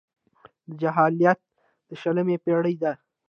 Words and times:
دا 0.67 0.73
جاهلیت 0.81 1.39
د 1.87 1.89
شلمې 2.01 2.35
پېړۍ 2.43 2.75
دی. 2.81 2.91